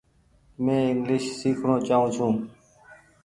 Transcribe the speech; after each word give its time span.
مين 0.63 0.81
انگليش 0.91 1.25
سيکڻو 1.39 1.75
چآئو 1.87 2.07
ڇون۔ 2.15 2.33